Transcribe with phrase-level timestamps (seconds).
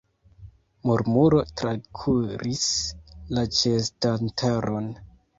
[0.91, 2.63] Murmuro trakuris
[3.35, 4.89] la ĉeestantaron.